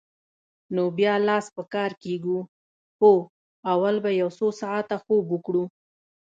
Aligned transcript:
نو 0.75 0.83
بیا 0.97 1.13
لاس 1.27 1.45
په 1.55 1.63
کار 1.73 1.91
کېږو؟ 2.03 2.37
هو، 2.99 3.13
اول 3.73 3.95
به 4.03 4.11
یو 4.21 4.29
څو 4.37 4.47
ساعته 4.61 4.95
خوب 5.03 5.23
وکړو. 5.29 5.63